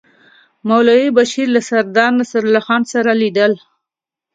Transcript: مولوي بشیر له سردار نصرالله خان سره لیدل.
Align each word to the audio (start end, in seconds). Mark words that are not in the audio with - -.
مولوي 0.67 1.07
بشیر 1.17 1.47
له 1.55 1.61
سردار 1.69 2.11
نصرالله 2.19 2.61
خان 2.67 2.81
سره 2.93 3.11
لیدل. 3.21 3.53